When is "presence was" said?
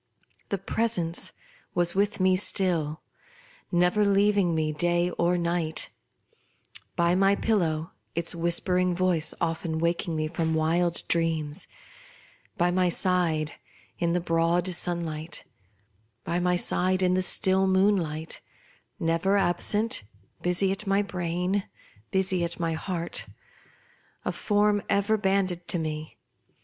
0.57-1.93